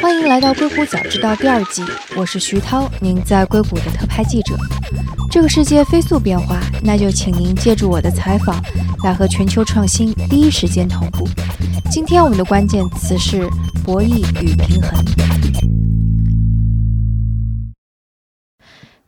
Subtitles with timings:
[0.00, 1.82] 欢迎来到《硅谷早知道》第二季，
[2.16, 4.54] 我是徐涛，您在硅谷的特派记者。
[5.28, 8.62] 这个世界飞速变化，那就请您借助我的采访，
[9.02, 11.26] 来和全球创新第一时间同步。
[11.90, 13.48] 今天我们的关键词是
[13.84, 15.04] 博弈与平衡。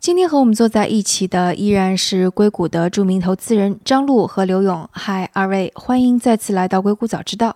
[0.00, 4.88] 今天和我们坐在一起的依然是硅谷的著名投资人张璐和刘勇。
[4.92, 7.50] 嗨，二位，欢迎再次来到《硅谷早知道》。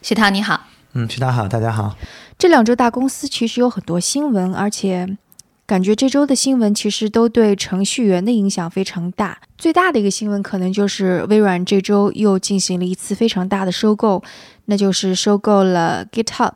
[0.00, 0.62] 徐涛你好，
[0.98, 1.94] 嗯，徐涛好，大家好。
[2.38, 5.06] 这两周大公司其实有很多新闻，而且
[5.66, 9.38] 感觉这周的新闻其实都对程序员的影响非常大。
[9.58, 14.22] 最大的一个新闻可能就是微软这周又进行了一次非常大的收购，
[14.64, 16.52] 那就是收购了 GitHub。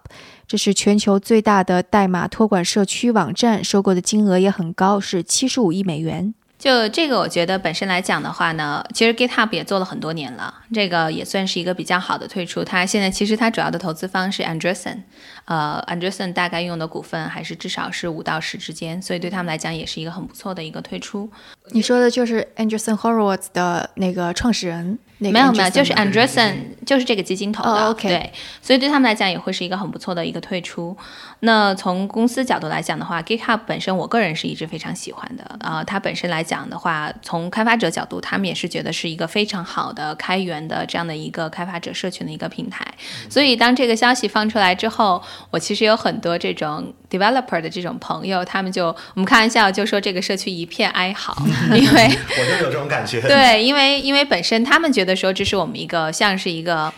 [0.48, 6.32] 这是全球最大的代码托管社区网站，收购的金额也很高，是七十五亿美元。
[6.60, 12.62] 就这个，我觉得本身来讲的话呢，其实 GitHub 也做了很多年了，这个也算是一个比较好的退出。
[12.62, 14.98] 它现在其实它主要的投资方是 Andreessen，
[15.46, 21.32] 呃，Andreessen 大概用的股份还是至少是五到十之间，所以对他们来讲也是一个很不错的一个退出。
[21.72, 24.98] 你说的就是 Andreessen Horowitz 的那个创始人。
[25.22, 26.54] 没有没有，就是 Andreessen，
[26.86, 27.92] 就是这个基金投的。
[27.92, 30.96] 对，所以对他们来讲也会是一个很不错的一个退出。
[31.40, 35.44] 那从公司角度来讲的话，GitHub 本身我个人是一直非常喜欢的。
[35.60, 42.82] 啊，它本身来讲的话，从开发者角度，他们也是觉得是一个非常好的开源的这样的一个开发者社群的一个平台。
[43.28, 51.36] 所以当这个消息放出来之后，我其实有很多这种 developer 的这种朋友，他们就我们开玩笑就说这个社区一片哀嚎，
[51.76, 53.20] 因为我就有这种感觉。
[53.20, 55.10] 对，因为因为本身他们觉得。
[55.20, 56.90] 说，这是我们一个像是一个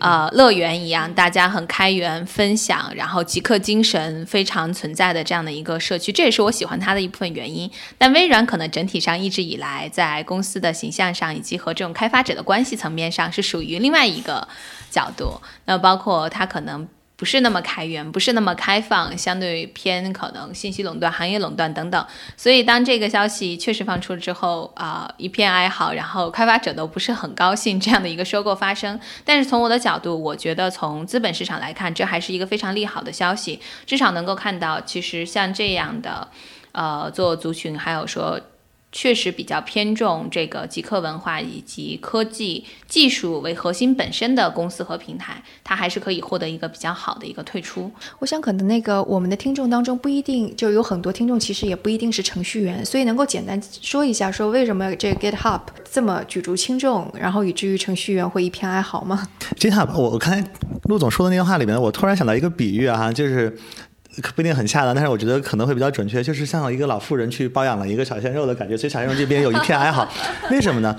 [0.00, 7.70] 呃乐园一样，大家很开源分享，然后极客精神非常存在的这样的一个社区，这也是我喜欢它的一部分原因。
[7.96, 14.48] 但微软可能整体上一直以来在公司的形象上，以及和这种开发者的关系层面上，是属于另外一个
[14.90, 15.40] 角度。
[15.66, 16.88] 那包括它可能。
[17.20, 22.06] 不是那么开源，不是那么开放，相对偏可能信息垄断、行业垄断等等。
[22.34, 28.98] 所以当这个消息确实放出了之后，啊，一片哀嚎，然后开发者都不是很高兴这样的一个收购发生。
[29.22, 36.26] 但是从我的角度，我觉得从资本市场来看，这还是一个非常利好的消息，至少能够看到，其实像这样的，
[36.72, 38.40] 呃，做族群，还有说。
[38.92, 47.90] 确实比较偏重这个极客文化以及科技技术为核心本身的公司和平台，它还是可以获得一个比较好的一个退出。
[48.18, 59.28] 我想可能那个我们的听众当中不一定就有很多听众，其实也不一定是程序员，所以能够简单说一下，说为什么这 GitHub 这么举足轻重，然后以至于程序员会一片哀嚎吗？
[59.56, 60.44] GitHub，我我刚才
[60.84, 63.56] 陆总说的那句话里面，我突然想到一个比喻啊，就是。
[64.34, 70.08] 不一定很恰当，但是我觉得可能会比较准确，就是像一个老妇人去包养了一个小鲜肉的感觉，所以小鲜肉这边有一片哀嚎。
[70.50, 70.96] 为什么呢？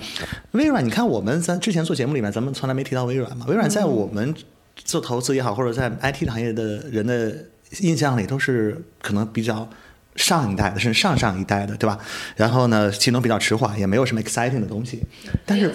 [0.51, 3.45] 微软，你看我们咱之前做节目里面，咱们从来没提到微软嘛。
[3.47, 4.33] 微软在我们
[4.75, 7.35] 做投资也好，或者在 IT 行业的人的
[7.79, 9.69] 印象里，都是可能比较
[10.15, 11.97] 上一代的，甚至上上一代的，对吧？
[12.35, 15.01] 然后呢，行动比较迟缓，也没有什么 exciting 的东西。
[15.45, 15.71] 但是，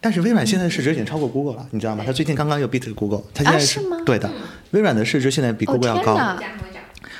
[0.00, 2.04] 但是微软现在市值已经超过 Google 了，你知道吗？
[2.06, 4.30] 它最近刚刚又 beat Google，它现在是对的。
[4.72, 6.16] 微软的市值现在比 Google 要高。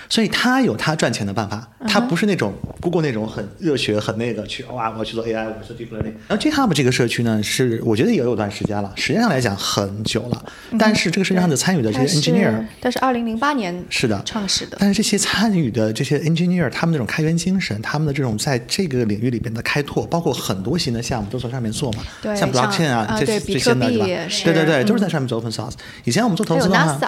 [0.08, 6.14] 所以他有他赚钱的办法，他不是那种 Google 那种很热血、很那个去哇，我去做 AI，我做 deep learning。
[6.26, 10.44] 然后 GitHub 这个社区呢，是我觉得也有段时间了，时间上来讲很久了。
[10.78, 14.76] 但是这个社区上的参与的这些 engineer，但是二零零八年是的创始的。
[14.80, 22.02] 但是这些参与的这些 engineer，他们那种开源精神，他们的这种在这个领域里边的开拓，包括很多新的项目都从上面做嘛。
[22.22, 24.06] 对，像 blockchain 啊这这些的对吧？
[24.44, 25.74] 对对对，都是在上面做 open source。
[26.04, 26.98] 以前我们做投资的话。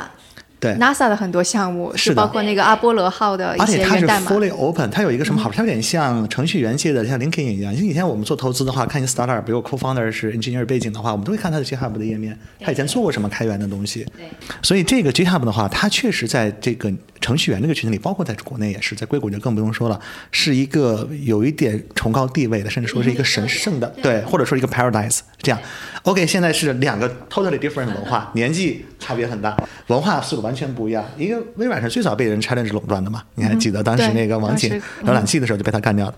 [0.60, 3.94] 对 NASA 的很多项目是包括那个阿波罗号的一些代码。
[3.94, 5.56] 而且它是 fully open，它有一个什么好处？
[5.56, 7.74] 它有点像程序员界的像 LinkedIn 一样。
[7.74, 14.06] 就以前我们做投资的话，看你 startup，比如 co-founder 是 engineer 背景的话，我们都会看他的 GitHub 的页面，他以前做过什么开源的东西。
[14.16, 14.26] 对。
[14.62, 19.98] 所以这个 GitHub 的话，它确实在这个程序员这个群体里，包括在国内也是，在硅谷就更不用说了，
[20.30, 25.58] 是一个有一点崇高地位的，甚至说是一个神圣的，对，或者说一个 paradise 这样。
[26.02, 29.56] OK，现在是两个 totally different 文化， 年纪差别很大，
[29.88, 31.04] 文化速度完全不一样。
[31.16, 33.22] 一个微软是最早被人 challenge 垄断的嘛？
[33.34, 36.14] 你还记得当时那个网景浏览器的时候就被他干掉了。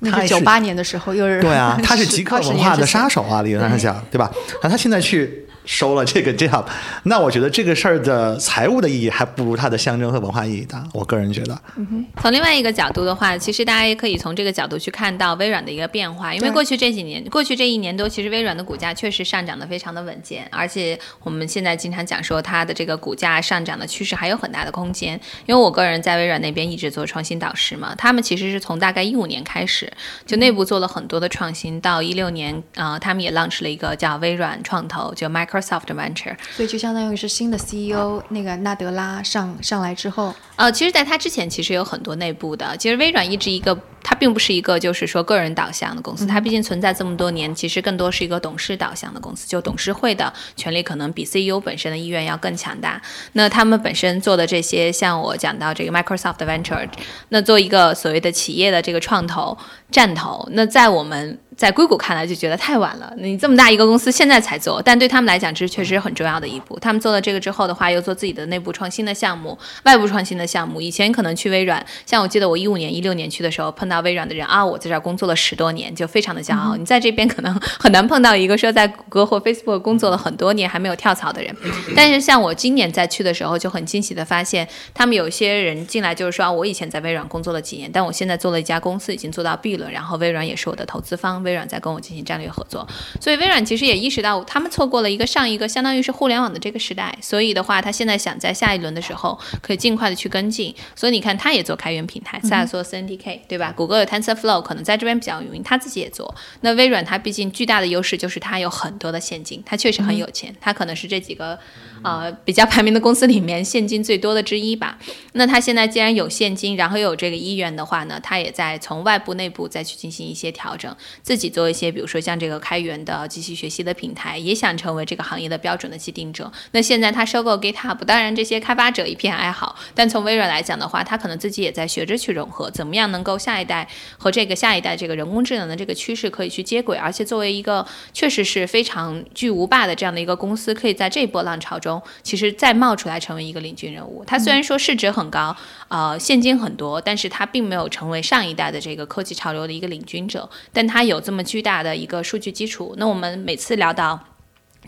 [0.00, 4.30] 那是九八年的时候，又是对啊，他是极客 文化的杀手啊，理论上讲，对吧？
[4.62, 5.46] 那他现在去。
[5.70, 6.64] 收了这个 GitHub，
[7.04, 10.84] 那我觉得这个事儿的财务的意义还不如它的象征和文化意义大。
[10.92, 16.34] 我个人觉得，嗯从另外一个角度的话，其实大家也可以从这个角度去看到微软的一个变化。
[16.34, 25.12] 因为过去这几年，过去这一年多，其实微软的股价确实上涨的非常的稳健，而且我们现在经常讲说它的这个股价上涨的趋势还有很大的空间。
[25.46, 29.88] 因为我个人在微软那边一直做创新导师嘛，他们其实是从大概一五年开始
[30.26, 35.59] 就内部做了很多的创新，到一六年啊，他们也 launch 了一个叫微软创投，就 Micro。
[35.60, 36.36] Microsoft Venture。
[36.56, 43.78] 所以就相当于是新的 CEO 那个纳德拉上上来之后，呃，其实在他之前其实有很多内部的，其实微软一直一个。
[44.02, 49.46] 它并不是一个就是说个人导向的公司，它毕竟存在这么多年，其实更多是一个董事导向的公司。
[49.46, 53.00] 就董事会的权力可能比 CEO 本身的意愿要更强大。
[53.34, 56.88] 那他们本身做的这些，像我讲到这个 Microsoft Venture，
[57.28, 59.56] 那做一个所谓的企业的这个创投
[59.90, 61.38] 战投，那在我们。
[61.56, 66.78] 在硅谷看来就觉得太晚了，你这么大一个公司现在才做，但对他们来讲这确实很重要的一步。
[66.78, 70.80] 他们做了这个之后的话，又做自己的内部创新的项目、外部创新的项目。
[70.80, 76.76] 以前可能去微软，像我记得我一五年、一六年去的时候，碰到微软的人啊，我在这儿工作了十多年，就非常的骄傲。
[76.76, 81.54] 你在这边可能很难碰到一个说在谷歌或 Facebook 工作了很多年还没有跳槽的人。
[81.96, 91.42] 但是像我今年再去的时候，就很惊喜的发现，他们有些人进来就是说，我以前在微软工作了几年，但我现在做了一家公司，已经做到 B 轮，然后微软也是我的投资方。
[91.42, 92.86] 微软在跟我进行战略合作，
[93.20, 100.74] 所以微软其实也意识到他们错过了一个上一个相当于是互联网的这个时代，所以的话，他现在想在下一轮的时候可以尽快的去跟进。
[100.94, 103.72] 所以你看，他也做开源平台，塞尔索斯 NDK，对吧？
[103.80, 106.34] 谷歌有 TensorFlow，可能在这边比较有名，他自己也做。
[106.60, 111.58] 那微软它毕竟巨大的优势就是它有很多的现金，它确实很有钱，它可能是这几个。
[112.02, 114.98] 呃，比较排名的公司里面，现金最多的之一吧。
[115.32, 126.50] 那他现在既然有现金，然后又有这个意愿的话呢，他也在从外部、内部再去进行一些调整，自己做一些，比如说像这个开源的机器学习的平台，也想成为这个行业的标准的既定者。
[126.70, 133.86] 那现在他收购 GitHub，当然这些开发者一片哀嚎，但从微软来讲的话，他可能自己也在学着去融合，怎么样能够下一代
[134.18, 142.02] 和这个下一代这个人工智能的这个趋势可以去接轨，而且作为一个确实是非常巨无霸的这样的一个公司，可以在这波浪潮中。
[142.22, 145.56] 其实再冒出来成为一个领军人物，它虽然说市值很高，
[145.88, 152.94] 呃，现金很多，但是它并没有成为上一代的这个科技潮流的一个领军者，但它有这么巨大的一个数据基础。
[152.98, 154.29] 那我们每次聊到。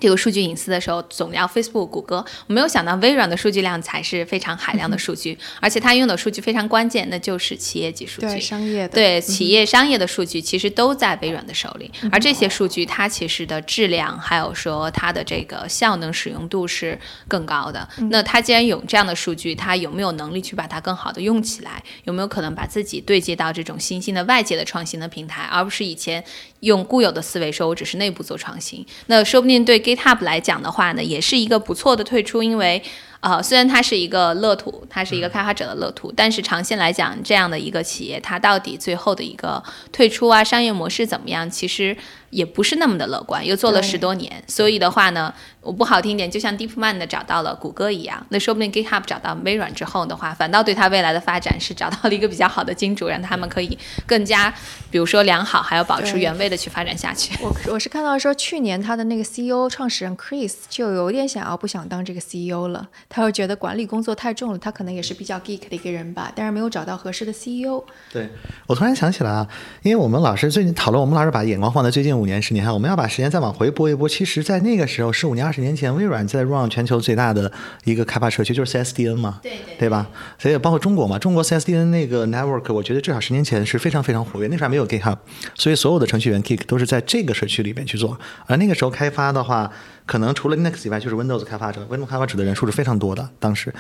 [0.01, 8.27] 这个数据隐私的时候，总聊 Facebook、谷歌，我没有想到微软的数据量才是非常海量的数据，而且它用的数据非常关键，那就是企业级数据。
[8.27, 16.99] 对商业的，对企业商业的数据其实都在微软的手里，而这些数据它其实的质量，还有说它的这个效能使用度是
[17.29, 17.89] 更高的。
[18.11, 21.83] 那它既然有这样的数据，它有没有能力去把它更好的用起来？
[22.05, 26.25] 有没有可能把自己对接到这种新兴的外界的创新的平台，而不是以前
[26.61, 28.85] 用固有的思维说我只是内部做创新？
[29.07, 32.83] 那说不定对 GitHub 来讲的话呢，也是一个不错的退出，因为，
[33.21, 41.97] 呃，虽然它是一个乐土，它是一个开发者的乐土，但是长线来讲，这样的一个企业，它到底最后的一个退出啊，商业模式怎么样，其实。
[42.33, 53.77] 也不是那么的乐观，又做了十多年，所以的话呢，我不好听点，就像 DeepMind 的找到了谷歌一样，那说不定 GitHub 找到微软之后的话，反倒对他未来的发展是找到了一个比较好的金主，让他们可以
[54.07, 54.53] 更加，
[54.91, 57.37] 比如说良好，还有保持原位的去发展下去。
[57.43, 67.85] 我我是看到说，去年他的那个 CEO 创始人 Chris 就有点想要不想当这个 CEO 了，他又觉得管理工作太重了，他可能也是比较 geek 的一个人吧，但是没有找到合适的 CEO。
[68.11, 68.27] 对
[68.67, 69.47] 我突然想起来啊，
[69.83, 72.22] 因为我们老师最近讨论，我们老师把眼光放在最近。
[72.23, 74.09] 五年、十年，我们要把时间再往回拨一拨。
[74.09, 77.51] 其实，在那个时候，十五年、二十年前，微软在 run 全球最大的
[77.85, 80.07] 一个开发社区就是 CSDN 嘛，对对，对吧？
[80.39, 84.47] 所以包括中国嘛，中国 CSDN 那个 network，我觉得至少十年前是非常非常活跃。
[84.47, 85.19] 那时候还没有 GitHub，
[85.57, 88.19] 所以所有的程序员 Git 都是在这个社区里面去做。
[88.47, 89.71] 而那个时候开发的话。
[90.07, 91.87] 可能除了 Linux 以外，就是 Windows 开发者。
[91.91, 93.29] Windows 开发者的人数是非常多的。
[93.39, 93.73] 当时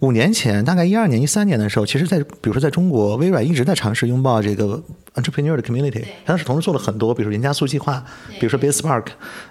[0.00, 4.82] 五年前，大概一二年、一三年的时候，其实，在比如说在中国，微软一直在尝试拥抱这个
[5.14, 6.04] entrepreneur 的 community。
[6.24, 8.04] 当时同时做了很多，比如说云加速计划，
[8.38, 9.06] 比如说 BaseSpark，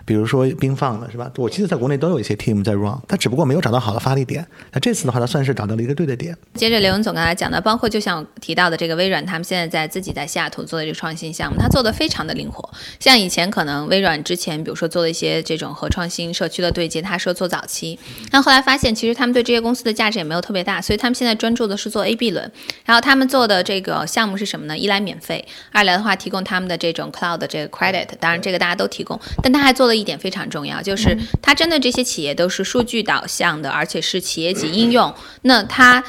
[0.06, 1.32] 比如说冰放的是吧？
[1.38, 4.46] 我记得在国内都有一些 team 在 run，它只不过没有找到好的发力点。
[4.72, 6.38] 那这次的话，它算是找到了一个对的点。
[6.54, 12.70] 接着刘文总刚才讲的，包括就像提到的这个微软，他们现在在自己在西雅图做的这个创新项目，它做的非常的灵活。
[13.00, 17.02] 像以前可能微软之前，比如说做了一些这种和创新社区的对接。
[17.02, 17.98] 他说做早期，
[18.30, 22.52] 但后来发现其实他们对这些公司的价值也没有特别大，所以他们现在专注的是做 A B 轮。
[22.86, 24.78] 然后他们做的这个项目是什么呢？
[24.78, 29.20] 一来免费，二来的话提供他们的这种 Cloud 这个 Credit，当然这个大家都提供。
[29.42, 35.14] 但他还做了一点非常重要，就是他针对这些企业都是数据导向的，而且是企业级应用。
[35.42, 36.04] 那他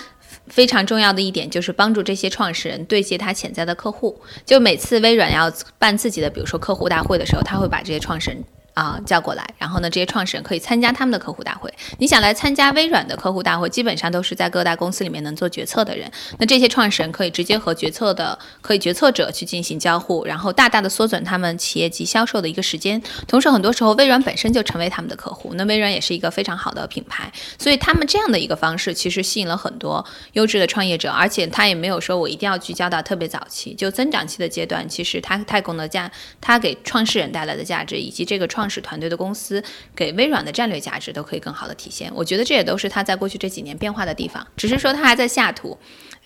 [0.48, 4.20] 非常重要的一点就是帮助这些创始人对接他潜在的客户。
[4.44, 8.44] 就每次微软要办自己的，比如说客户大会的时候，他会把这些创始人。
[8.74, 11.72] 啊，叫过来，然后呢，这些创始人可以参加他们的客户大会。
[11.98, 16.10] 你想来参加微软的客户大会，基本上都是在各大公司里面能做决策的人。
[16.38, 23.00] 那这些创始人可以直接和决策的、可以决策者去进行交互，然后大大的缩短他们企业级销售的一个时间。
[23.28, 27.32] 同时，很多时候微软本身就成为他们的客户，那微软也是一个非常好的品牌。
[27.58, 39.62] 所以他们这样的一个方式，其实吸引了很多优质的创业者，而且他也没有说我一定要聚焦到特别早期，就增长期的阶段，其实他太供的价，他给创始人带来的价值，以及这个创创始团队的公司
[39.94, 42.10] 给微软的战略价值都可以更好的体现。
[42.14, 45.78] 我觉得这也都是他在过去这几年变化的地方，只是说他还在下图。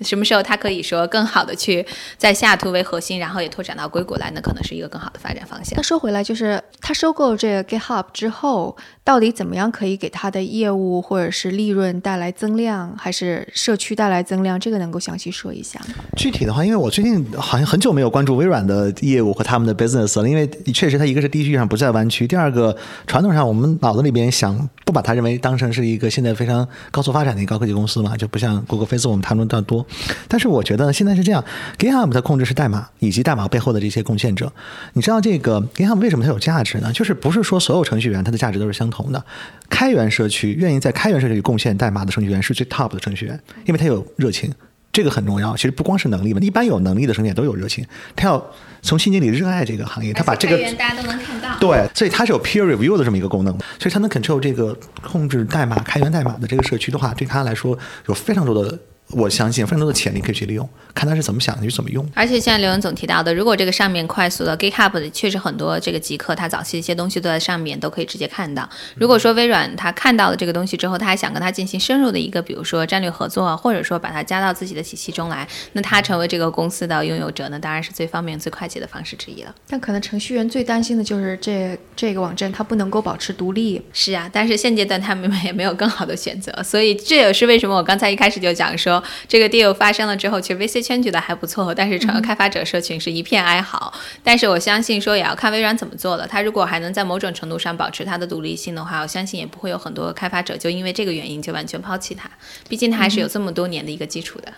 [0.02, 1.84] 什么时候他可以说更好的去
[2.16, 5.76] 在下图为核心，然后也拓展到硅谷来，那可能是一个更好的发展方向。
[5.76, 8.76] 那说回来，就是他收购这个 GitHub 之后，
[9.08, 14.60] 到底怎么样可以给它的业务或者是利润带来增量，还是社区带来增量？
[14.60, 15.94] 这个能够详细说一下吗？
[16.14, 29.86] 具体的话，因为我最近好像很久没有关注微软的业务和他们的 business 了，因为确实它一个是地区上不在湾区，第二个传统上我们脑子里边想不把它认为当成是一个现在非常高速发展的一个高科技公司嘛，就不像谷歌、Facebook 我们谈论的多。
[30.28, 31.42] 但是我觉得现在是这样
[31.78, 34.52] ，GitHub 它控制是代码以及代码背后的这些贡献者。
[34.92, 36.92] 你知道这个 GitHub 为什么它有价值呢？
[36.92, 39.24] 就是不是说所有程序员它的价值都是相同的。
[39.68, 44.52] 开源社区愿意在开源社区里贡献代码的程序员是最 top 的程序员，因为他有热情，
[44.90, 45.54] 这个很重要。
[45.54, 47.84] 其实不光是能力嘛，一般有能力的程序员都有热情，
[48.16, 48.44] 他要
[48.80, 51.58] 从心底里热爱这个行业，他把这个大家都能看到。
[51.58, 58.78] 对，所以它是有 peer review 的这么一个功能，所以它能 control 这个控制代码、开源代码的这个社区的话，对他来说有非常多的。
[59.10, 62.06] 我相信非常多的潜力可以去利用，看他是怎么想的，去怎么用。
[62.14, 68.68] 而且像刘文总提到的，如果这个上面快速的 GitHub 的确实很多这个极客，他早期一些东西都在上面，都可以直接看到。
[68.96, 79.54] 如果说微软他看到了这个东西之后，他还想跟他进行深入的一个，比如说战略合作啊，或者说把它加到自己的体系中来，那他成为这个公司的拥有者，那当然是最方便、最快捷的方式之一了。
[79.68, 83.80] 但可能程序员最担心的就是这这个网站它不能够保持独立。
[83.92, 88.97] 是啊，但是现阶段他们也没有更好的选择，所以这也是为什么我刚才一开始就讲说
[89.28, 89.68] 这个 deal。
[89.74, 93.92] 发生了之后，其实 VC 圈觉得还不错，但是整个开发者社群是一片哀嚎。
[94.24, 96.26] 但是我相信说也要看微软怎么做了。
[96.26, 102.28] 他如果还能在某种程度上保持它的独立性的话，我相信也不会有很多开发者就因为这个原因就完全抛弃它。
[102.68, 104.52] 毕竟它还是有这么多年的一个基础的。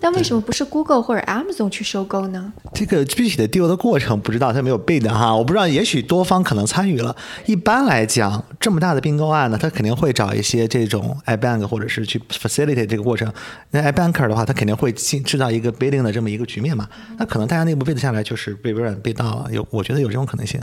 [0.00, 2.52] 但为什么不是 Google 或者 Amazon 去收购呢？
[2.74, 7.14] 这个具体的 deal 的过程不知道，它没有 bid 哈，我不知道，也许多方可能参与了。
[7.46, 13.32] 一般来讲，这么大的并购案呢，他肯定会找一些这种 iBank 或者是去 facilitate 这个过程。
[13.70, 16.88] 那 iBanker 的话，他肯定会进制造一个 bidding 的这么一个局面嘛。
[17.18, 20.60] 那可能大家内部 bid 下来，就是被微软 bid 到了，有我觉得有这种可能性。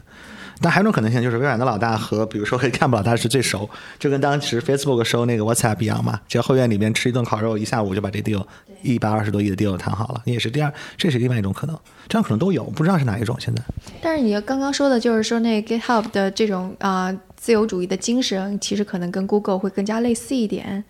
[0.62, 3.70] 但还有一种可能性，就是微软的老大和比如说和 c a m 老大是最熟，
[4.00, 8.46] 就跟当时 Facebook 收那个 WhatsApp 一样嘛，只要后院里面吃一顿烤肉，一下午就把这 deal
[8.82, 10.22] 一百二十多亿的 deal 谈好了。
[10.26, 13.62] 也是第二，这是另外一种可能，这样可能都有，不知道是哪一种现在。
[14.02, 20.82] 但是你刚刚说的就是说那 GitHub 的这种啊自由主义的精神，其实可能跟 Google 会更加类似一点。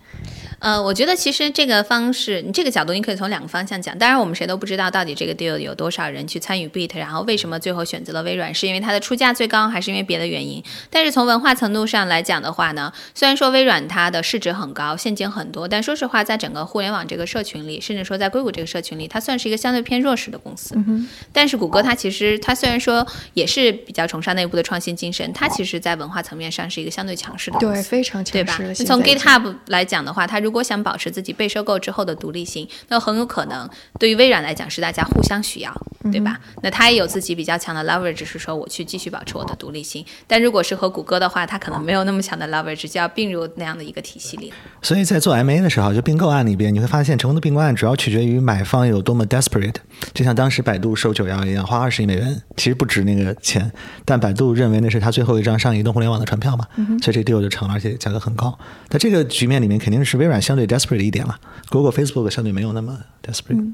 [0.60, 3.98] 呃，我觉得其实这个方式，你这个角度你可以从两个方向讲。
[3.98, 10.64] 当然，我们谁都不知道到底这个 deal 有多少人去参与 bit，然后为什么最后选择了微软，是因为它的出价最高，还是因为别的原因？
[10.92, 20.76] 但是从文化程度上来讲的话呢， 虽然说微软它的市值很高，现金很多，但说实话，在整个互联网这个社群里，甚至说在硅谷这个社群里，它算是一个相对偏弱势的公司。
[21.34, 28.74] 但是谷歌它其实它虽然说也是比较崇尚内部的创新精神，它其实在文化层面上是一个相对强势的，对，非常强势的。
[28.86, 33.70] 从 GitHub 来讲的话，它如果想保持自己被收购之后的独立性，那很有可能
[34.00, 35.74] 对于微软来讲是大家互相需要，
[36.12, 36.40] 对吧？
[36.62, 40.06] 那它也有自己比较强的 leverage，是说我去继续保持我的独立性。
[40.28, 44.52] 但如果是和谷歌的话，它可能没有那么强的 leverage，就要并入那样的一个体系里。
[44.82, 49.76] 所以在做 M A 的时候，就并购案里边，你会发现成功的并购案主要取决于买方有多么 desperate。
[50.14, 53.72] 就像当时百度收九幺一样，花二十亿美元，其实不值那个钱，
[54.06, 56.68] 但百度认为那是他最后一张上移动互联网的船票嘛，
[57.00, 58.58] 所以这 deal 就成了，而且价格很高。
[58.90, 61.40] 在这个局面里面，肯定是微软相对 desperate 一点了。
[61.70, 63.74] Google、Facebook 相对没有那么 desperate，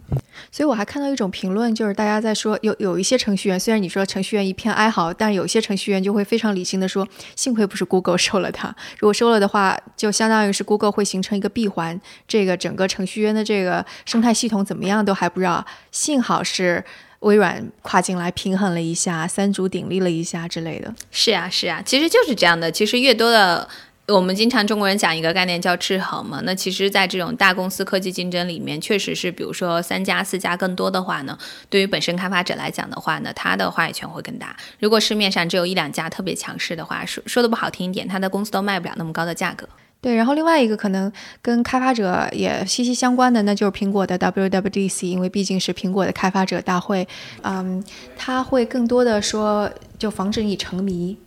[0.51, 16.83] 所以我还看到一种评论，就是大家在说有有一些程序员，虽然你说程序员一片哀嚎，但有些程序员就会非常理性的说，幸亏不是 Google 收了它，如果收了的话，就相当于是 Google 会形成一个闭环，这个整个程序员的这个生态系统怎么样都还不知道，幸好是
[17.19, 20.93] 微软跨进来平衡了一下，三足鼎立了一下之类的。
[21.11, 23.67] 是啊，是啊，其实就是这样的，其实越多的。
[24.07, 31.37] 我们经常中国人讲一个概念叫制衡嘛，那其实，在这种大公司科技竞争里面，确实是，比如说三家、四家更多的话呢，
[31.69, 34.57] 对于本身开发者来讲的话呢，他的话语权会更大。
[34.79, 39.69] 如果市面上只有一两家特别强势的话，说说的不好听一点，他的公司都卖不了那么高的价格。
[40.01, 47.07] 对，然后另外一个可能跟开发者也息息相关的，那就是苹果的 WWDC，因为毕竟是苹果的开发者大会，
[47.41, 47.83] 嗯，
[48.17, 51.17] 他会更多的说，就防止你沉迷。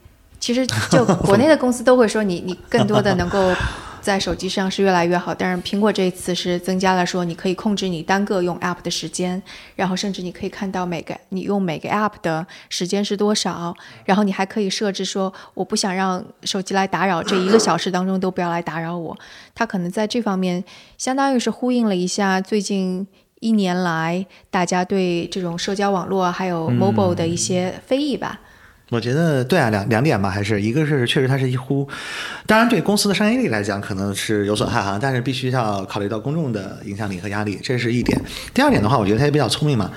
[0.41, 3.53] 其实，就 国内的公司都会说你，你更多的能够
[4.03, 5.33] 在手机上是越来越好。
[5.35, 9.41] 但是苹果这一次是增加了说，你可以控制你单个用 App 的时间，
[9.77, 19.17] 然后甚至你可以看到每个你用每个 App 的时间是多少，然后你还可以设置说，我不想让手机来打扰，这一个小时当中都不要来打扰我。
[19.55, 20.63] 它可能在这方面
[20.99, 23.07] 相当于是呼应了一下最近
[23.41, 28.41] 一年来大家对这种社交网络还有 mobile 的一些非议吧。
[28.93, 31.89] 我觉得对啊，两两点吧，还是一个是确实它是一呼，
[32.47, 38.21] 当然对公司的商业力来讲可能是有损害哈，但是必须要考虑到公众的影响力和压力，这是一点。
[38.53, 39.91] 第二点的话，我觉得它也比较聪明嘛，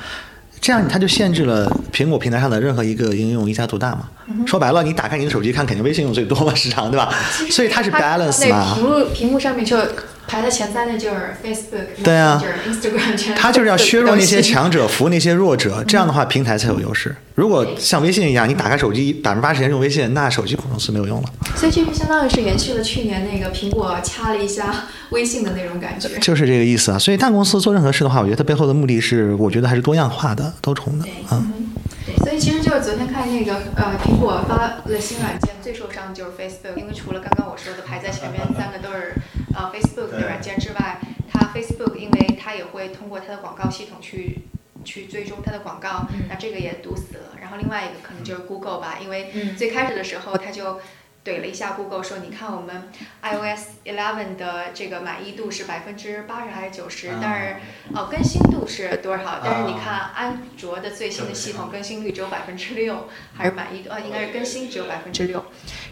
[0.61, 4.09] 这样它就限制了苹果平台上的任何一个应用一家独大嘛。
[4.47, 7.13] 说白了，你打开你的手机看，肯定微信用最多嘛，时长对吧？
[7.51, 8.75] 所以它是 balance 嘛。
[8.75, 9.77] 屏幕屏幕上面就。
[10.27, 17.15] 排在前三的就是 Facebook，对啊，Instagram，他就是要削弱那些强者，扶那些弱者，这样的话平台才有优势。
[17.35, 21.29] 如果像微信一样，你打开手机百分之八十时间用微信，那手机公司没有用了。
[21.55, 26.09] 所以这就相当于是延续了去年那个苹果掐了一下微信的那种感觉。
[26.19, 26.97] 就是这个意思啊。
[26.97, 31.51] 所以大公司做任何事的话，我觉得它背后的目的是，我觉得还是多样化的、多重的嗯。
[32.23, 39.13] 所以其实就是昨天看那个呃，苹果发了新软件，最受伤的就是 Facebook，因为除了刚刚我说的排在前面三个都是。
[39.55, 40.99] 呃，Facebook 的软件之外，
[41.31, 44.39] 它 Facebook 因为它也会通过它的广告系统去
[44.83, 47.37] 去追踪它的广告，那这个也堵死了。
[47.41, 50.79] 然后另外一个可能就是 Google 吧，因为最开始的时候它就。
[51.25, 52.83] 怼了一下 Google 说：“你看我们
[53.23, 57.09] iOS 11的这个满意度是百分之八十还是九十？
[57.19, 57.55] 但是
[57.95, 59.39] 哦，更新度是多少？
[59.43, 63.89] 但是你看安卓的最新的系统更新率只有百分之六，还是满意度？
[63.89, 65.43] 呃，应该是更新只有百分之六。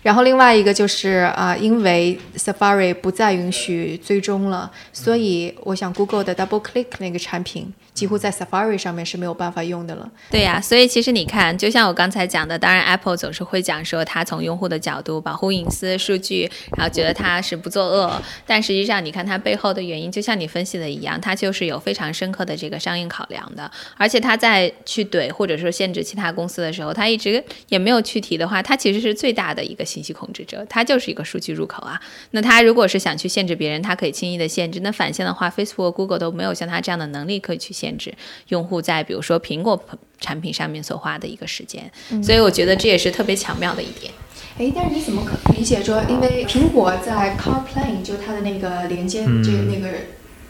[0.04, 10.10] 然后另外一个就是啊，因为 Safari 不再允许追踪了，所以我想 Google 的 Double Click 那个产品。”几乎在 Safari 上面是没有办法用的了。
[10.32, 18.22] 对呀，所以其实你看，就像我刚才讲的，当然 Apple 总是会讲说它从用户的角度保护隐私数据，然后觉得他是不作恶。
[18.46, 23.70] 但实际上，你看他背后的原因，就像你分析的一样，他就是有非常深刻的这个商业考量的。
[23.98, 32.00] 而且他在去怼或者说限制其他公司的时候，他一直也没有去提的话，他其实是最大的一个信息控制者，他就是一个数据入口啊。
[32.32, 34.80] 那他如果是想去限制别人，他可以轻易的限制。
[34.80, 37.74] 那反向的话，Facebook、Google 都没有像他这样的能力可以去。
[37.74, 38.14] 限制
[38.50, 39.76] 用户在比如说苹果
[40.24, 41.92] 产品上面所花的一个时间，
[42.24, 44.14] 所以我觉得这也是特别巧妙的一点。
[44.58, 49.88] 哎，但是你怎么可理解说，因为苹果在 CarPlay 就它的那个连接这个那个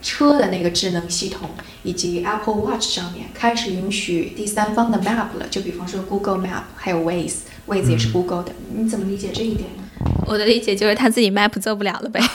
[0.03, 1.49] 车的那个智能系统，
[1.81, 9.82] 以及 Apple Watch 上面开始允许第三方的 Map 了，就比方说 Google Map 还有 Waze，Waze 也是 Google 的，你怎么理解这一点呢？
[10.27, 12.19] 我的理解就是他自己 Map 做不了了呗。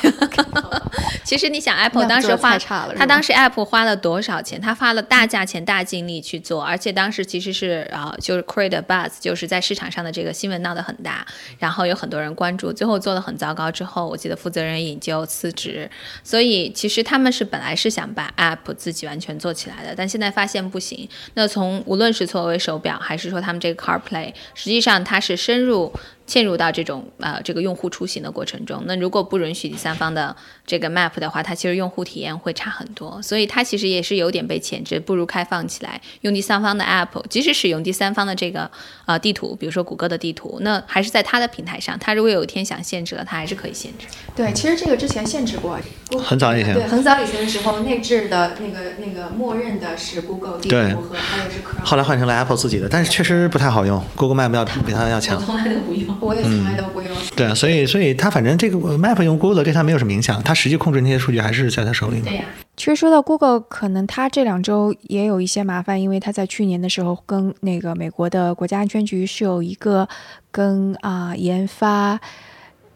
[1.25, 2.57] 其实你想，Apple 当时花，
[2.97, 4.59] 他当时 Apple 花了多少钱？
[4.59, 11.27] 他花了大价钱、大精力去做，而且当时其实是啊，就是 create buzz，就是在市场上的这个新闻闹得很大，
[11.59, 15.91] 然后有很多人关注，最后做的很糟糕之后，我记得负责人引咎辞职。
[16.25, 21.07] 所以其实他们是本来是想把 App 自己完全做起来的，但现在发现不行。
[21.35, 25.93] 那从无论是作为手表，还是说他们这个 CarPlay，实际上它是深入。
[26.29, 30.37] 嵌入到这种呃这个用户出行的过程中，那如果不允许第三方的
[30.69, 38.71] 这个 map 的话，它其实用户体验会差很多，所以它其实也是有点被牵制，不如开放起来，用第三方的 app，即使使用第三方的这个
[39.07, 44.07] 呃地图，比如说谷歌的地图，那还是在它的平台上，它如果有一天想限制了，它还是可以限制。
[44.37, 45.81] 对，其实这个之前限制过，
[46.23, 55.39] 很早以前，对，很早以前的时候内置的那个那个默认的是 Google 地图和还有是 Chrome，后来换成了 Apple 自己的，但是确实不太好用，Google Map 要比它要强。
[55.39, 56.15] 我从来都不用。
[56.21, 57.11] 我也从来都不用。
[57.35, 62.21] 对啊，所以所以它反正这个 Map 用 Google 对它没有什么影响，他实际控制那些数据还是在他手里。
[62.21, 62.44] 对呀。
[62.77, 70.09] 其实说到 Google，可能他这两周也有一些麻烦，因为他在去年的时候跟那个美国的国家安全局是有一个
[70.51, 72.21] 跟啊研发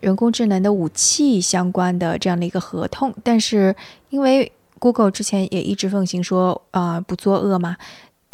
[0.01, 3.75] 人工智能的武器相关的这样的一个合同，但是
[4.11, 7.77] 因为 Google 之前也一直奉行说啊不作恶嘛。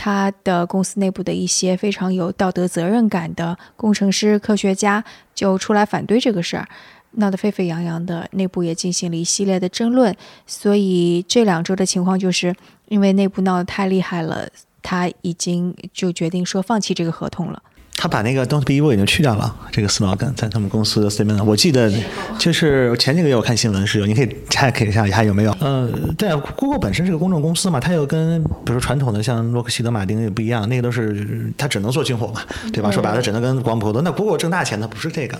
[0.00, 5.02] 他的公司内部的一些非常有道德责任感的工程师、科学家
[5.34, 6.68] 就出来反对这个事儿，
[7.12, 10.14] 闹得沸沸扬扬的，内部也进行了一系列的争论。
[10.46, 12.54] 所以这两周的情况就是，
[12.88, 14.48] 因为内部闹得太厉害了，
[14.82, 17.62] 他已经就决定说放弃这个合同了。
[18.00, 21.42] 他把那个 "Don't be evil" 已经去掉了，这个 slogan 在他们公司的 statement。
[21.42, 21.92] 我记得
[22.38, 25.50] 就是前几个月我看新闻是有，你可以 check 一下还有没有。
[25.58, 32.40] 呃，对，Google 本身是个公众公司嘛，它又跟比如说传统的像洛克希德马丁也不一样，那个都是它只能做军火嘛，
[32.72, 32.88] 对吧？
[32.88, 34.00] 说白了，只能跟广普多。
[34.02, 35.36] 那 Google 挣大钱的不是这个。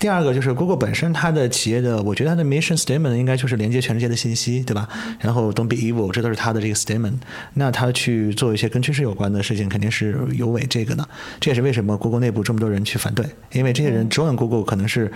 [0.00, 4.88] 第二个就是 Google 本身它的企业的，我觉得它的 mission statement 应该就是连接全世界的信息，对吧？
[5.20, 7.12] 然后 Don't be evil，这都是它的这个 statement。
[7.54, 11.08] 那它去做一些跟军事有关的事情，肯定是有违这个的。
[11.38, 11.91] 这也是为什么。
[11.96, 15.10] Google 内部这么多人去反对，因为这些人 join Google 可能是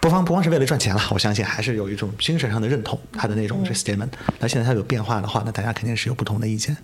[0.00, 4.08] 不方不光是为了赚钱了，我相信还是有一种精神上的认同，他的那种这 statement。
[4.38, 6.76] 那现在他有变化的话，那大家肯定是有不同的意见。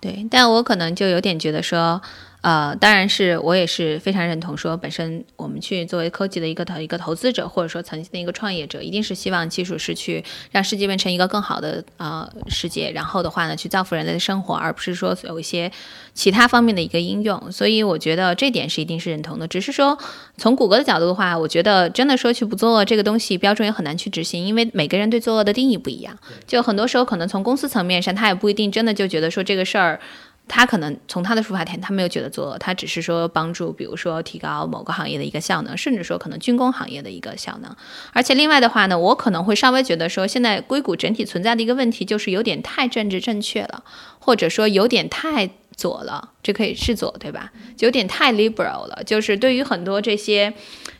[0.00, 2.00] 对，但我可能就有点觉得说，
[2.40, 15.70] 呃，当然是我也是非常认同说，本身我们去作为科技的一个投一个投资者，或者说曾经的一个创业者，一定是希望技术是去让世界变成一个更好的呃世界，然后的话呢，去造福人类的生活，而不是说有一些
[16.14, 17.50] 其他方面的一个应用。
[17.50, 19.48] 所以我觉得这点是一定是认同的。
[19.48, 19.98] 只是说
[20.36, 26.16] 从谷歌的角度的话，我觉得真的说去不作恶这个东西标准也很难去执行，因为每个人对作恶的定义不一样。
[26.46, 29.98] 就很多时候可能从公司层面上，他也不一定真的就觉得说这个事儿。
[30.48, 37.76] 他可能从他的出发点，他没有觉得作恶，他只是说帮助，比如说提高某个行业的一个效能，甚至说可能军工行业的一个效能。
[38.12, 43.84] 而且另外的话呢，我可能会稍微觉得说，现在硅谷整体存在的一个问题就是有点太政治正确了，
[44.18, 47.52] 或者说有点太左了，这可以是左对吧？
[47.78, 50.54] 有点太 liberal 了，就是对于很多这些。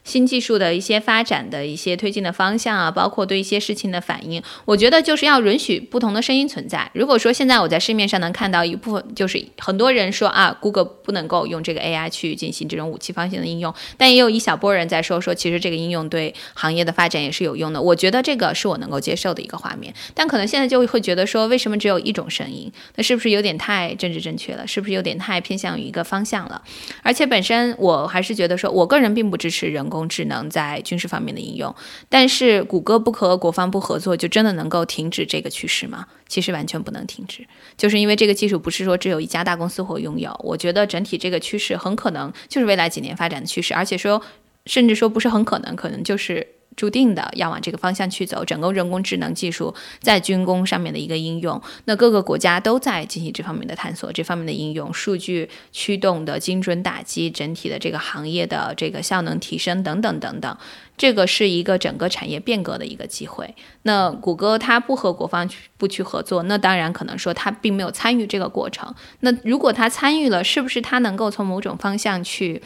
[0.08, 6.90] 新技术的一些发展的一些推进的方向啊，包括对一些事情的反应，我觉得就是要允许不同的声音存在。
[6.94, 17.82] 如果说现在我在市面上能看到一部分，就是很多人说啊，Google 不能够用这个 AI 去进行这种武器方向的应用，但也有一小波人在说说，其实这个应用对行业的发展也是有用的。
[17.82, 19.92] 我觉得这个是我能够接受的一个画面。
[20.14, 22.72] 但可能现在就会觉得说，为什么只有一种声音？
[22.96, 24.66] 那是不是有点太政治正确了？
[24.66, 26.62] 是不是有点太偏向于一个方向了？
[27.02, 29.97] 而且本身我还是觉得说，我个人并不支持人工。
[30.06, 31.74] 智能在军事方面的应用，
[32.10, 36.06] 但是谷歌不和国防部合作，就真的能够停止这个趋势吗？
[36.28, 37.46] 其实完全不能停止，
[37.78, 40.38] 就是因为这个技术不是说只有一家大公司会拥有。
[40.44, 44.20] 我觉得整体这个趋势很可能就是未来几年发展的趋势，而且说
[44.66, 46.46] 甚至说不是很可能，可能就是。
[46.78, 60.56] 注定的要往这个方向去走，整个人工智能技术在军工上面的一个应用，那各个国家都在进行这方面的探索，这方面的应用，数据驱动的精准打击，整体的这个行业的这个效能提升等等等等，
[60.96, 63.56] 这个是一个整个产业变革的一个机会。
[63.82, 68.94] 那谷歌它不和国防部去合作，那当然可能说它并没有参与这个过程。
[69.18, 72.62] 那如果它参与了，是不是它能够从某种方向去？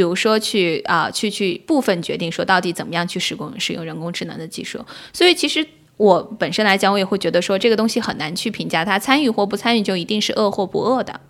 [0.00, 4.82] 比如说去啊，去去部分决定说到底怎么样去使用使用人工智能的技术，
[5.12, 5.62] 所以其实
[5.98, 11.20] 我本身来讲，我也会觉得说这个东西很难去评价它参与或不参与就一定是恶或不恶的。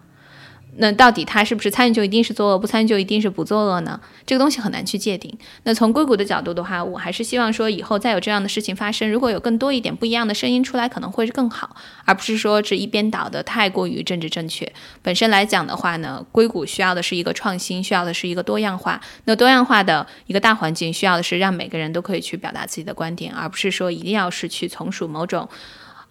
[0.77, 4.01] 那到底他是不是参与就一定是作恶，不参与就一定是不作恶呢？
[4.25, 5.37] 这个东西很难去界定。
[5.65, 14.73] 那从硅谷的角度的话，我还是希望说以后再有这样的事情发生，如果有更多一点不一样的声音出来，可能会是更好，而不是说只一边倒的太过于政治正确。
[15.03, 19.01] 本身来讲的话呢，硅谷需要的是一个创新，需要的是一个多样化。
[19.25, 25.49] 那多样化的一个大环境，需要的是让每个人都可以去表达自己的观点，而不是说一定要是去从属某种。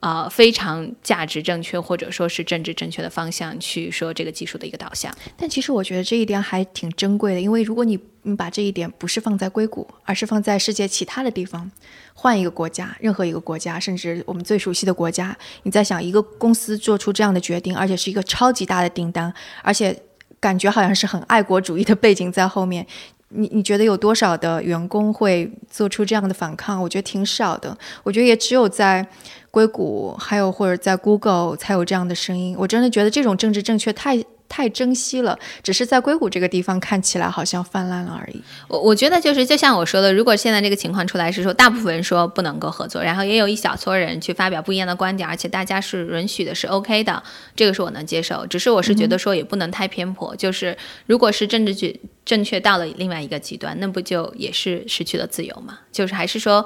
[0.01, 5.13] 呃，非常价值正确或者说是政治正确的方向去说这个技术的一个导向。
[5.35, 11.69] 但其实我觉得这一点还挺珍贵的，因为如果你你把这一点不是放在硅谷，而是放在世界其他的地方，
[12.13, 20.01] 换一个国家，任何一个国家，甚至我们最熟悉的国家，你在想一个公司做出这样的决定，而且是一个超级大的订单，而且
[20.39, 22.87] 感觉好像是很爱国主义的背景在后面。
[23.29, 26.81] 你你觉得有多少的员工会做出这样的反抗？
[26.81, 27.77] 我觉得挺少的。
[28.03, 29.07] 我觉得也只有在
[29.51, 32.55] 硅谷，还有或者在 Google 才有这样的声音。
[32.59, 34.23] 我真的觉得这种政治正确太。
[34.49, 38.41] 太珍惜了，只是在硅谷这个地方看起来好像泛滥了而已。
[38.67, 47.21] 我我觉得就是就像我说的，如果现在这个情况出来是说，大部分人说不能够合作，然后也有一小撮人去发表不一样的观点，而且大家是允许的，是 OK 的，
[47.55, 48.45] 这个是我能接受。
[48.47, 51.93] 只是我是觉得说也不能太偏颇，就是如果是政治正
[52.25, 55.79] 正确到了另外一个极端，那不就也是失去了自由嘛？
[55.91, 56.65] 就是还是说。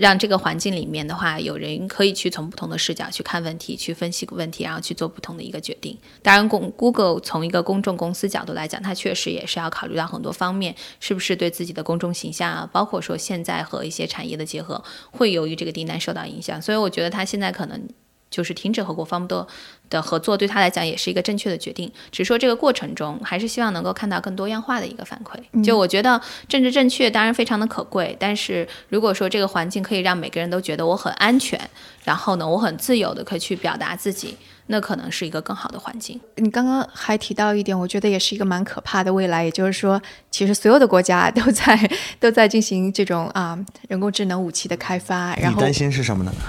[0.00, 5.94] 让这个环境里面的话，有人可以去从不同的视角去看问题，去分析问题，然后去做不同的一个决定。
[6.22, 16.62] 当然，公 Google 从一个公众公司角度来讲，它确实也是要考虑到很多方面，是不是对自己的公众形象啊，包括说现在和一些产业的结合，会由于这个订单受到影响。
[16.62, 17.86] 所以，我觉得它现在可能。
[18.30, 19.44] 就是停止和国防部
[19.90, 21.90] 的合作，对他来讲也是一个正确的决定。
[22.10, 25.62] 只是说这个过程中，还是希望能够看到更多样化的一个反馈。
[25.62, 31.60] 就我觉得政治正确当然非常的可贵，但是如果说这个环境可以让每个人都觉得我很安全，
[32.04, 34.36] 然后呢，我很自由的可以去表达自己。
[34.70, 36.18] 那可能是一个更好的环境。
[36.36, 45.34] 你刚刚还提到一点，我觉得也是一个蛮可怕的未来，也就是说，其实所有的国家都在 都在进行这种啊人工智能武器的开发。
[45.36, 46.32] 然后担心是什么呢？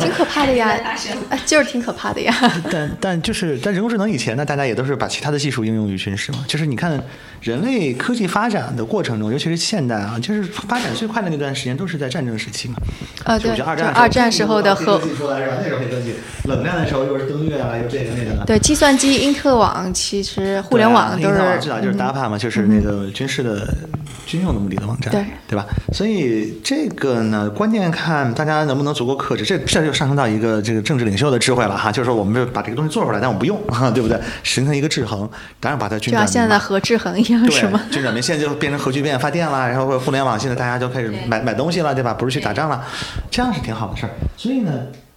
[0.00, 0.96] 挺可怕的呀，
[1.44, 2.32] 就是挺可怕的呀。
[2.70, 6.44] 但但就是但人工智能以前呢，大家也都是把其他的技术应用于军事嘛。
[6.46, 7.02] 就是你看
[7.42, 12.76] 人类科技发展的过程中，尤其是现代啊，就是发展最快的那段时间都是在战争时期嘛。
[13.24, 15.00] 啊，对，二战二战时候的核
[16.44, 17.07] 冷战的时候。
[17.08, 18.44] 又是登月啊，又这个那个的。
[18.46, 21.38] 对，计算机、因特网，其实互联网都是。
[21.60, 23.66] 知道就是 DAPA 嘛，就是那个军事的
[24.26, 25.66] 军用的目的的网站，对对吧？
[25.92, 29.44] 所以这个呢，关键看大家能不能足够克制。
[29.44, 34.20] 这这就上升到一个这个政治领袖的智慧了哈，就是说我们就把这个东西做出来，但我们不用，哈， 对不对？
[34.44, 37.82] 形成一个制衡，当然把它均就像现在的核制衡一样，是吗？
[37.90, 42.14] 军转民现在就变成核聚变发电了，然后互联网现在大家就开始买买东西了，对吧？
[42.14, 42.84] 不是去打仗了，
[43.30, 44.10] 这样是挺好的事儿。
[44.36, 44.72] 所以呢，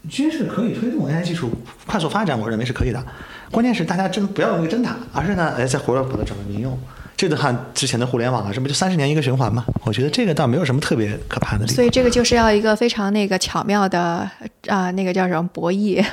[0.10, 1.52] 军事可以推动 AI 技术
[1.86, 3.04] 快速发展，我认为是可以的。
[3.52, 6.78] 关键是大家真不要用一个真塔，而是呢，哎，再回来把它转为民用。
[7.16, 9.64] 这个看之前的互联网啊，这不就三十年一个循环吗？
[9.86, 11.68] 我觉得这个倒没有什么特别可怕的。
[11.68, 14.28] 所以这个就是要一个非常那个巧妙的
[14.68, 16.04] 啊，那个叫什么博弈。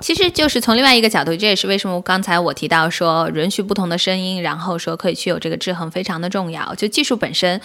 [0.00, 6.74] 其实就是从另外一个角度，这也是为什么刚才我提到说允许不同的声音，然后说可以去有这个制衡，非常的重要。
[6.74, 7.60] 就技术本身。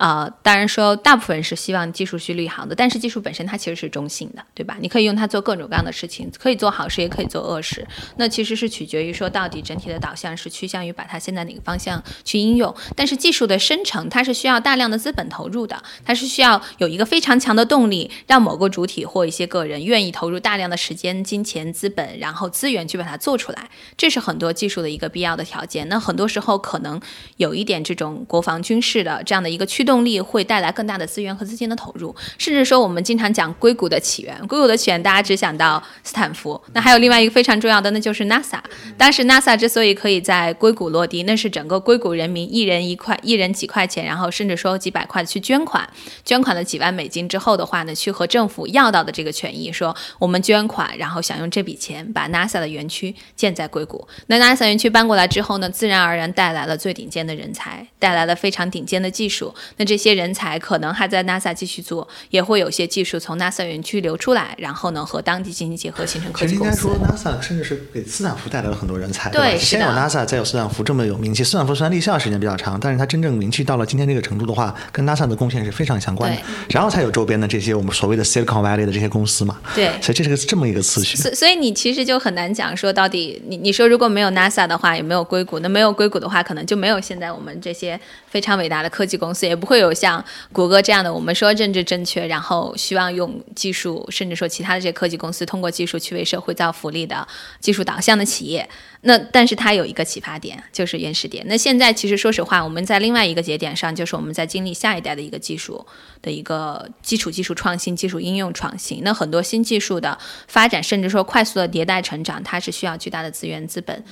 [0.00, 4.78] 啊，当然说，大部分是希望技术去利好的，但是技术本身它其实是中性的，对吧？
[4.80, 7.86] 你可以用它做各种各样的事情，可以做好事，也可以做恶事。
[8.16, 12.74] 那其实是取决于说，到底整体的导向是趋向于把它现在哪个方向去应用。
[12.96, 23.68] 但是技术的生成，它是需要大量的资本投入的，它是需要有一个非常强的动力，让某个主体或一些个人愿意投入大量的时间、金钱、资本，然后资源去把它做出来。
[23.98, 25.86] 这是很多技术的一个必要的条件。
[25.90, 26.98] 那很多时候可能
[27.36, 29.89] 有一点这种国防军事的这样的一个驱动。
[29.90, 38.60] 动力会带来更大的资源和资金的投入，甚至说我们经常讲硅谷的起源，硅谷的起源大家只想到斯坦福，那还有另外一个非常重要的，那就是 NASA。
[38.96, 45.88] 当时 NASA 之所以可以在硅谷落地，那是整个硅谷人民一人一块，一人几块钱，然后甚至说几百块去捐款，
[46.24, 54.06] 捐款了几万美金之后的话呢，去和政府要到的这个权益，说我们捐款，然后想用这笔钱把 NASA 的园区建在硅谷。
[54.28, 59.52] 那 NASA 园区搬过来之后呢，自然而然带来了最顶尖的人才，带来了非常顶尖的技术。
[59.80, 66.86] 那这些人才可能还在 NASA 继续做，也会有些技术从 NASA 园区流出来，然后呢和当地进行结合，形成科技公司。
[66.88, 69.30] 应该说，NASA 甚至是给斯坦福带来了很多人才。
[69.30, 71.42] 对，先有 NASA，再有斯坦福这么有名气。
[71.42, 76.42] 斯坦福虽然立项时间比较长，但是它真正名气到了今天这个程度的话，跟 NASA 的贡献是非常相关的。
[76.68, 79.58] 然后才有周边的这些我们所谓的 Silicon Valley 的这些公司嘛。
[79.74, 81.16] 对，所以这是个这么一个次序。
[81.16, 85.58] 所所以你其实就很难讲说到底，你你说如果没有 NASA 的话，有没有硅谷？
[85.60, 90.24] 那没有硅谷的话，可能就没有现在我们这些非常伟大的科技公司，也不会有像。
[90.52, 97.26] 谷歌这样的，我们说政治正确，然后希望用技术，甚至说其他的这些科技公司通过技术去为社会造福利的
[97.60, 98.68] 技术导向的企业。
[99.02, 101.44] 那但是它有一个启发点，就是原始点。
[101.46, 105.86] 那现在其实说实话，我们在另外一个节点上，就是我们在经历下一代的一个技术
[106.20, 109.02] 的一个基础技术创新、技术应用创新。
[109.04, 114.04] 那很多新技术的发展，甚至说快速的迭代成长，它是需要巨大的资源资本。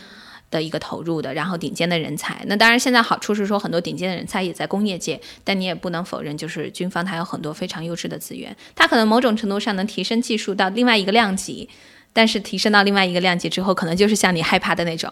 [0.51, 2.43] 的一个投入的，然后顶尖的人才。
[2.47, 11.69] 那当然，现在好处是说很多顶尖的人才也在工业界，但你也不能否认，就是军方它有很多非常优质的资源，它可能某种程度上能提升技术到另外一个量级。
[12.19, 15.09] 但是提升到另外一个量级之后，可能就是像你害怕的那种，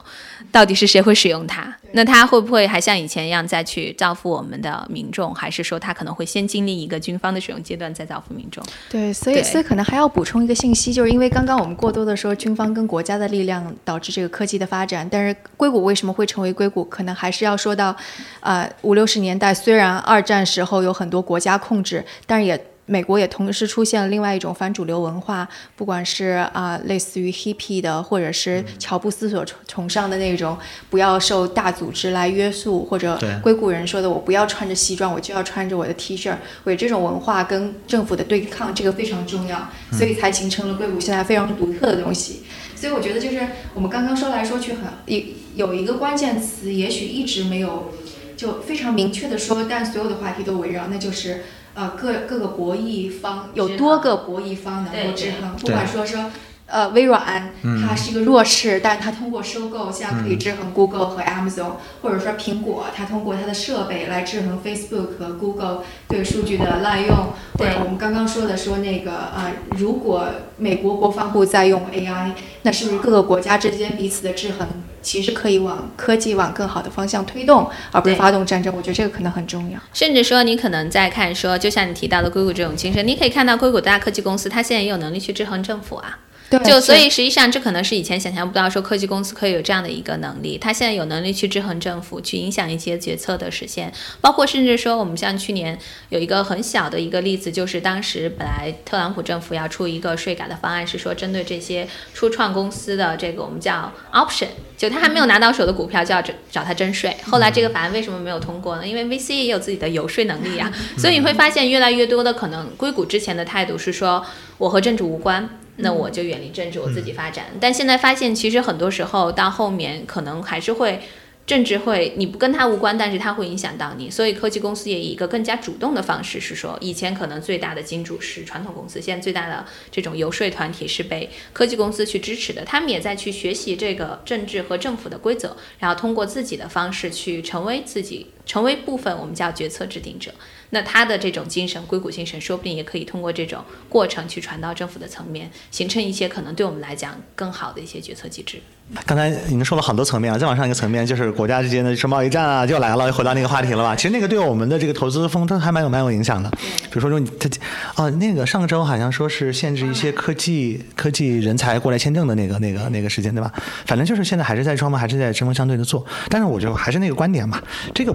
[0.51, 1.73] 到底是谁会使用它？
[1.93, 5.33] 那它会不会还像以前一样再去造福我们的民众？
[5.33, 8.61] 还是说它可能会先经历一个军方的使用阶段，再造福民众？
[8.91, 16.85] 对，所以所以可能还要补充一个信息，就是因为刚刚我们过多的说军方跟国家的力量导致这个科技的发展，但是硅谷为什么会成为硅谷？
[16.87, 17.95] 可能还是要说到，
[18.41, 22.61] 呃，五六十年代虽然二战时候有很多国家控制，但是也。
[22.87, 30.57] 美国也同时出现了另外一种反主流文化，不管是啊类似于 hippie 的，或者是乔布斯所崇尚的那种
[30.89, 42.45] 不要受大组织来约束，或者硅谷人说的我不要穿着西装，我就要穿着我的 T 恤，为这种文化跟政府的对抗，这个非常重要，所以才形成了硅谷现在非常独特的东西。
[42.77, 43.41] 所以我觉得就是
[43.75, 45.21] 我们刚刚说来说去很有
[45.55, 47.91] 有一个关键词，也许一直没有
[48.37, 51.43] 就非常明确的说，但所有的话题都围绕，那就是。
[51.77, 56.31] 呃，各各个博弈方有多个博弈方能够制衡，不管说说，
[56.67, 57.53] 呃，微软
[57.87, 67.17] 它是一个弱势，但它通过收购现在可以制衡 Google 和 Amazon，或者说苹果它通过它的设备来制衡 Facebook 和 Google 对数据的滥用，
[67.55, 74.67] 或者我们刚刚说的说那个呃，如果美国国防部在用 AI，那是不是各个国家之间彼此的制衡？
[75.01, 78.75] 其实可以往科技往更好的方向推动，而不是发动战争。
[78.77, 79.79] 我觉得这个可能很重要。
[79.93, 86.19] 甚至说，你可能在看说，就像你提到的硅谷这种精神，你可以看到硅谷大科技公司，它现在也有能力去制衡政府啊。
[86.65, 90.57] 就所以实际上这可能是以前想象不到，说科技公司可以有这样的一个能力。
[90.57, 93.93] 它现在有能力去制衡政府，去影响一些决策的实现。
[94.21, 95.77] 包括甚至说，我们像去年
[96.09, 107.17] 有一个很小的一个例子，就是当时本来特朗普政府要出一个税改的方案，是说针对这些初创公司的这个我们叫 option，就他还没有拿到手的股票就要找找他征税。
[107.25, 108.87] 后来这个法案为什么没有通过呢？
[108.87, 110.73] 因为 VC 也有自己的游说能力啊。
[110.97, 114.25] 所以你会发现越来越多的可能，硅谷之前的态度是说
[114.59, 115.49] 我和政治无关。
[115.77, 117.47] 那我就远离政治，我自己发展。
[117.61, 121.01] 但现在发现，其实很多时候到后面，可能还是会
[121.47, 140.33] 政治会，你不跟他无关，但是它会影响到你，所以科技公司也以一个更加主动的方式，是说，以前可能最大的金主是传统公司，现在最大的这种游说团体是被科技公司去支持的，他们也在去学习这个政治和政府的规则，然后通过自己的方式去成为自己，成为部分我们叫决策制定者。
[140.71, 148.59] 那他的这种精神，硅谷精神，说不定也可以通过这种过程去传到政府的层面，形成一些可能对我们来讲更好的一些决策机制。
[149.05, 153.97] 刚才已经说了很多层面了，再往上一个层面就是国家之间的贸易战啊，又来了，又回到那个话题了吧？
[153.97, 156.49] 其实那个对我们的这个投资风都还蛮有蛮有影响的。
[156.51, 157.49] 比如说，说你他
[157.97, 163.53] 哦，那个上周好像说是限制一些科技科技人才过来签证的那个那个那个时间，对吧？
[163.87, 166.05] 反正就是现在还是在双方还是在针锋相对的做。
[166.29, 167.61] 但是我觉得还是那个观点嘛，
[167.93, 168.13] 这个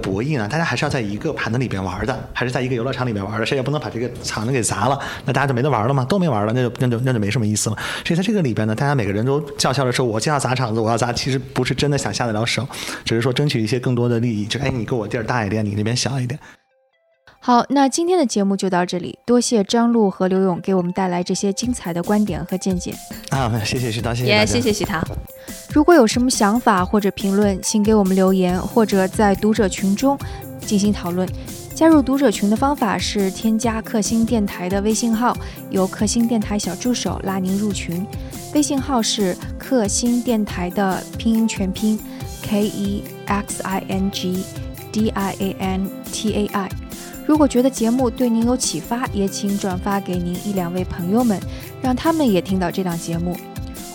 [0.50, 7.76] 大家还是要在一个盘子里边玩的，还是在一个游乐场里边玩的，谁也不能把这个场子给砸了，那大家就没得玩了嘛，都没玩了，那就那就那就没什么意思了。
[8.06, 11.42] 所以在这个里边呢，大家每个人都叫嚣着说，我就要砸场子，我要砸，其实。
[11.54, 12.66] 不是真的想下得了手，
[13.04, 14.46] 只是说争取一些更多的利益。
[14.46, 16.40] 就哎，你给我地儿大一点，你那边小一点。
[17.44, 22.94] 好，那今天的节目就到这里，多谢张璐和刘勇给我们带来这些精彩的观点和见解。
[23.30, 25.02] 啊，谢谢徐涛，谢谢也谢谢徐涛。
[25.74, 30.16] 如果有什么想法或者评论，请给我们留言，或者在读者群中
[30.60, 31.28] 进行讨论。
[31.74, 35.36] 加入读者群的方法是添加克星电台的微信号，
[35.72, 38.06] 由克星电台小助手拉您入群。
[38.54, 42.00] 微信号是克星电台的拼音全拼
[42.44, 44.46] K E X I N G
[44.92, 46.70] D I A N T A I。
[47.32, 51.40] 如果觉得节目对您有启发，也请转发给您一两位朋友们，
[51.82, 53.38] 让他们也听到这档节目。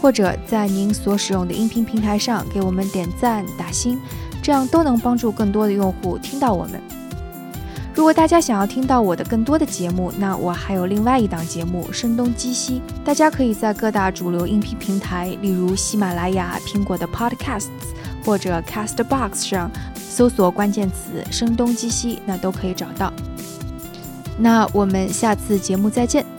[0.00, 4.00] 或者在您所使用的音频平台上给我们点赞打星，
[4.42, 6.80] 这样都能帮助更多的用户听到我们。
[7.94, 17.66] 如果大家想要听到我的更多的节目，那我还有另外一档节目《声东击西》，大家可以在各大主流音频平台，例如喜马拉雅、苹果的 Podcasts
[18.26, 23.12] 或者 Castbox 上搜索关键词“声东击西”，那都可以找到。
[24.36, 26.35] 那我们下次节目再见。